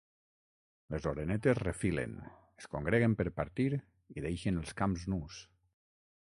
[0.93, 2.15] Les orenetes refilen,
[2.63, 3.69] es congreguen per partir
[4.17, 5.39] i deixen els camps nus.